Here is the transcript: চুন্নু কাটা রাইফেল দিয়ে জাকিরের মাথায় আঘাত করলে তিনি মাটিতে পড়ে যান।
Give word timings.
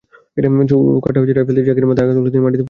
চুন্নু 0.69 0.91
কাটা 1.05 1.19
রাইফেল 1.21 1.53
দিয়ে 1.57 1.67
জাকিরের 1.69 1.89
মাথায় 1.89 2.03
আঘাত 2.05 2.15
করলে 2.15 2.31
তিনি 2.31 2.43
মাটিতে 2.45 2.47
পড়ে 2.47 2.51
যান। 2.51 2.59